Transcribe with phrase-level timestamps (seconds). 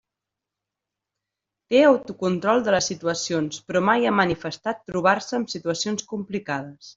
[1.73, 6.89] Té autocontrol de les situacions però mai ha manifestat trobar-se amb situacions complicades.